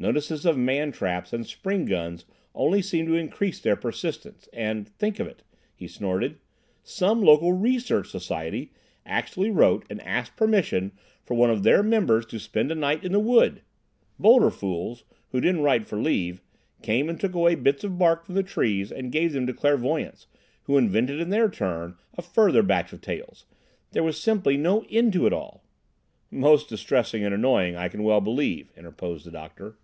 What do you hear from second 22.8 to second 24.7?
of tales. There was simply